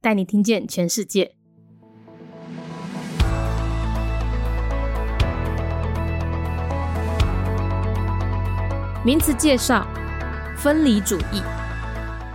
[0.00, 1.32] 带你听见全世界。
[9.04, 9.86] 名词介绍：
[10.56, 11.40] 分离主义。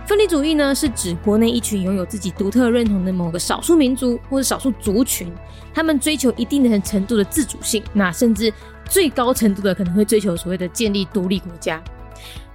[0.06, 5.32] 分离主义呢，是指国内一群拥有自己独特认同的某个少数民族或者少数族群，
[5.72, 8.52] 他们追求一定的程度的自主性，那甚至
[8.84, 11.82] 最高程度的可能会追求所谓的建立独立国家。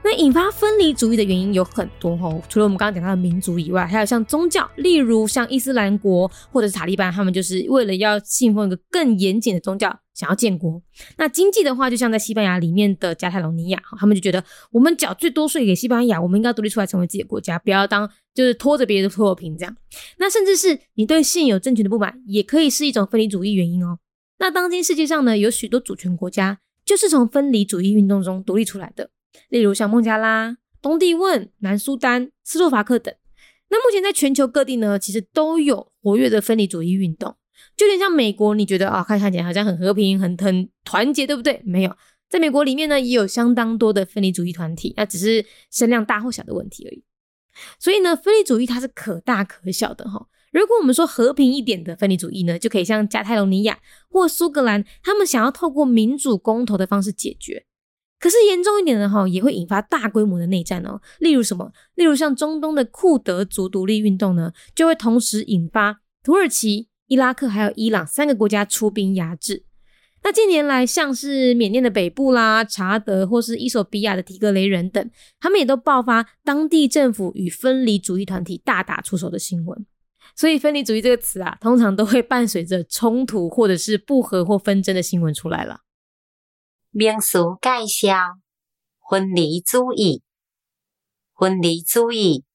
[0.02, 10.82] 那引发分离主义的原因有很多哈，除了我们刚刚讲到的民族以外，还有像宗教，例如像伊斯兰国或者是塔利班，他们就是为了要信奉一个更严谨的宗教，想要建国。
[11.18, 19.76] 那经济的话，就像在西班牙里面的加泰罗尼亚，他们就觉得我们缴最多税给西班牙，我们应该独立出来成为自己的国家，不要当就是拖着别人的拖平这样。
[20.18, 24.00] 那甚至是你对现有政权的不满，也可以是一种分离主义原因哦。
[24.40, 29.12] 那当今世界上呢，有许多主权国家就是从分离主义运动中独立出来的。
[29.50, 33.14] 例如像孟加拉、东帝汶、南苏丹、斯洛伐克等。
[33.70, 37.36] 那目前在全球各地呢，其实都有活跃的分离主义运动。
[37.76, 41.62] 就有点像美国，你觉得啊，看看起来好像很和平、很很团结，对不对？
[41.66, 41.96] 没有，
[42.30, 47.04] 在美国里面呢，也有相当多的分离主义团体，那只是声量大或小的问题而已。
[47.78, 50.28] 所以呢，分离主义它是可大可小的哈。
[50.52, 53.78] 如果我们说和平一点的分离主义呢，就可以像加泰罗尼亚
[54.10, 57.66] 或苏格兰，他们想要透过民主公投的方式解决。
[58.20, 61.00] 可是严重一点的哈，也会引发大规模的内战哦。
[61.20, 61.72] 例如什么？
[61.96, 69.64] 例如像中东的库德族独立运动呢，就会同时引发土耳其、伊拉克还有伊朗三个国家出兵压制。
[70.22, 79.86] 那近年来，像是缅甸的北部啦、查德或是伊索比亚的提格雷人等，他们也都爆发当地政府与分离主义团体大打出手的新闻。
[80.36, 85.80] 所以，分离主义这个词啊，通常都会伴随着冲突或者是不和或纷争的新闻出来了。
[86.92, 88.18] 名词介绍：
[89.08, 90.24] 分离主义。
[91.38, 92.46] 分离主义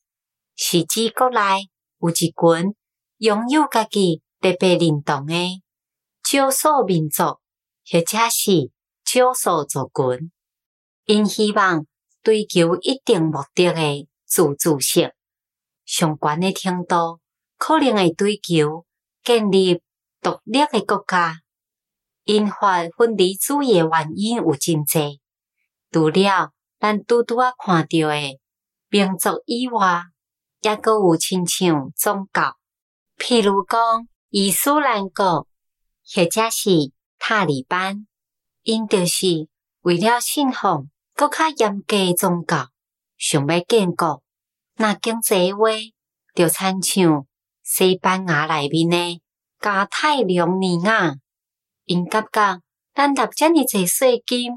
[0.56, 2.74] 是指国内有一群
[3.18, 5.62] 拥有家己特别认同的
[6.24, 8.72] 少数民族，或者是
[9.04, 10.32] 少数族群，
[11.04, 11.86] 因希望
[12.20, 15.12] 追求一定目的的自主性。
[15.84, 17.20] 上悬的程度
[17.56, 18.84] 可能会追求
[19.22, 19.80] 建立
[20.20, 21.43] 独立的国家。
[22.24, 25.20] 引发分离主义原因有真济，
[25.90, 28.40] 除了咱拄拄啊看到的
[28.88, 30.04] 民族以外，
[30.62, 32.56] 也阁有亲像宗教，
[33.18, 35.46] 譬如讲伊斯兰国
[36.06, 38.06] 或者是塔利班，
[38.62, 39.48] 因著是
[39.82, 42.68] 为了信奉更较严格的宗教，
[43.18, 44.22] 想要建国。
[44.76, 45.68] 那经济话，
[46.34, 47.26] 就亲像
[47.62, 49.22] 西班牙内面的
[49.60, 51.16] 加泰隆尼亚。
[51.86, 52.60] 因感觉
[52.94, 54.52] 咱纳遮尔济税金，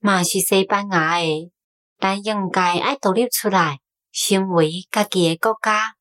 [0.00, 1.52] 嘛是西班牙诶，
[2.00, 3.78] 咱应该爱独立出来，
[4.10, 5.94] 成为家己诶国家，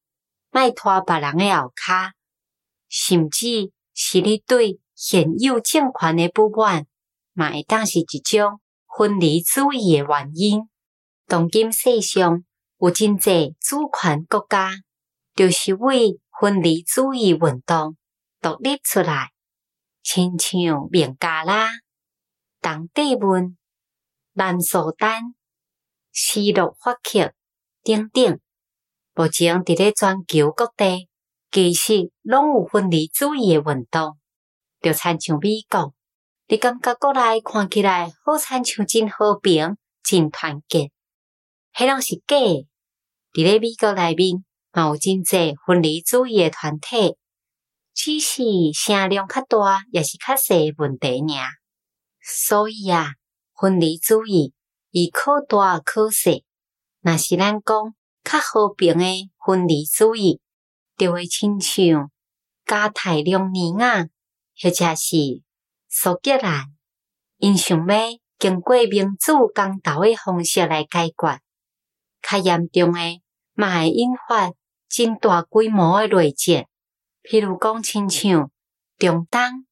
[0.49, 2.11] 卖拖别人诶后骹，
[2.89, 6.87] 甚至是你对现有政权诶不满，
[7.33, 8.59] 嘛会当是一种
[8.97, 10.67] 分离主义诶原因。
[11.27, 12.43] 当今世上
[12.79, 14.71] 有真济主权国家，
[15.35, 17.95] 就是为分离主义运动
[18.41, 19.29] 独立出来。
[20.03, 21.69] 亲像孟加拉、
[22.59, 23.55] 东帝汶、
[24.33, 25.35] 南苏丹、
[26.11, 27.33] 西洛伐克
[27.83, 28.39] 等等，
[29.13, 31.07] 目前伫咧全球各地，
[31.51, 34.17] 其实拢有分离主义诶运动。
[34.81, 35.93] 就亲像美国，
[36.47, 40.91] 你感觉国内看起来好亲像真和平、真团结，
[41.73, 42.67] 迄拢是假诶。
[43.33, 44.43] 伫咧美国内面，
[44.73, 47.15] 嘛有真济分离主义诶团体。
[47.93, 48.43] 只是
[48.73, 51.47] 声量较大，也是较细问题尔。
[52.23, 53.13] 所以啊，
[53.59, 54.53] 分离主义
[54.91, 56.31] 伊可大可小。
[57.01, 57.93] 若是咱讲
[58.23, 60.39] 较和平诶分离主义，
[60.97, 62.11] 就会亲像
[62.65, 64.07] 加泰隆尼亚
[64.61, 65.41] 或者是
[65.89, 66.67] 苏格兰，
[67.37, 67.95] 因想要
[68.39, 71.39] 经过民主公投诶方式来解决。
[72.21, 73.21] 较严重诶，
[73.53, 74.51] 嘛会引发
[74.87, 76.67] 真大规模诶内战。
[77.23, 78.51] 譬如讲，亲像
[78.97, 79.65] 中东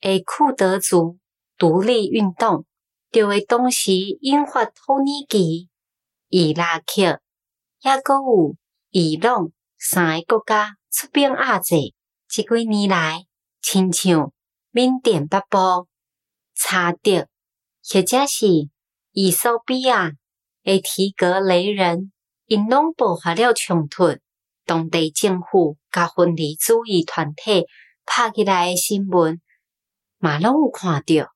[0.00, 1.18] 诶库德族
[1.58, 2.64] 独立运动，
[3.10, 5.68] 就会同时引发土耳其、
[6.28, 7.20] 伊拉克，
[7.80, 8.56] 抑阁有
[8.90, 11.76] 伊朗三个国家出兵压制。
[12.26, 13.26] 即几年来，
[13.62, 14.32] 亲像
[14.72, 15.86] 缅甸北部、
[16.54, 17.28] 查德，
[17.88, 18.46] 或者是
[19.12, 20.12] 伊索比亚
[20.64, 22.10] 诶提格雷人，
[22.46, 24.18] 因拢爆发了冲突。
[24.64, 27.66] 当地政府甲分离主义团体
[28.06, 29.40] 拍起来诶新闻，
[30.18, 31.32] 嘛拢有看到。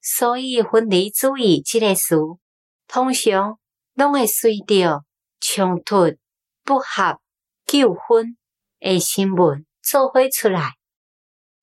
[0.00, 2.16] 所以分离主义即个词，
[2.86, 3.58] 通常
[3.94, 5.04] 拢会随着
[5.40, 6.16] 冲突、
[6.64, 7.20] 不合、
[7.66, 8.36] 纠纷
[8.80, 10.74] 诶新闻做伙出来。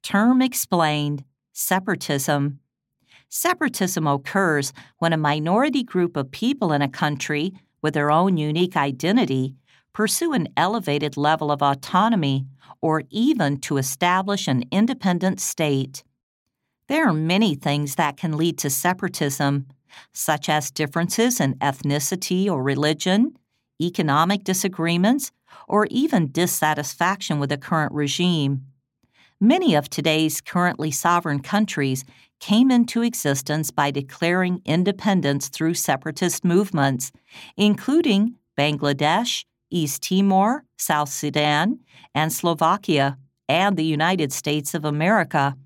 [0.03, 2.59] Term explained separatism.
[3.29, 4.69] Separatism occurs
[4.99, 9.55] when a minority group of people in a country with their own unique identity
[9.95, 12.45] pursue an elevated level of autonomy
[12.81, 16.03] or even to establish an independent state.
[16.89, 19.67] There are many things that can lead to separatism,
[20.11, 23.37] such as differences in ethnicity or religion,
[23.81, 25.31] economic disagreements,
[25.65, 28.65] or even dissatisfaction with the current regime.
[29.39, 32.03] Many of today's currently sovereign countries
[32.41, 37.13] came into existence by declaring independence through separatist movements,
[37.55, 39.45] including Bangladesh,
[39.75, 41.79] East Timor, South Sudan,
[42.15, 43.17] and Slovakia,
[43.49, 45.57] and the United States of America.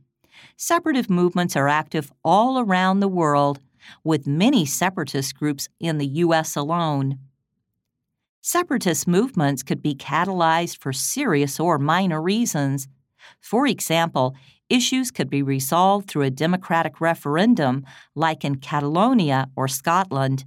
[0.57, 3.59] Separatist movements are active all around the world,
[4.03, 6.55] with many separatist groups in the U.S.
[6.55, 7.19] alone.
[8.41, 12.87] Separatist movements could be catalyzed for serious or minor reasons.
[13.39, 14.35] For example,
[14.69, 17.85] issues could be resolved through a democratic referendum,
[18.15, 20.45] like in Catalonia or Scotland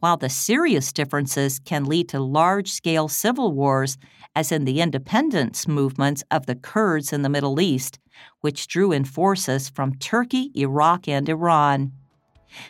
[0.00, 3.98] while the serious differences can lead to large scale civil wars,
[4.34, 7.98] as in the independence movements of the Kurds in the Middle East,
[8.40, 11.92] which drew in forces from Turkey, Iraq, and Iran.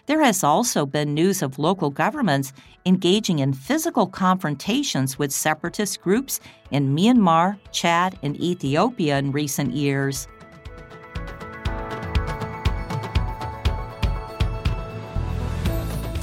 [0.07, 2.53] There has also been news of local governments
[2.85, 6.41] engaging in physical confrontations with separatist groups
[6.71, 10.27] in Myanmar, Chad, and Ethiopia in recent years.